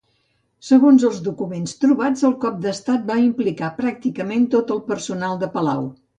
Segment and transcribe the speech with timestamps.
[0.69, 5.89] Segons els documents trobats, el cop d'estat va implicar pràcticament tot el personal de palau.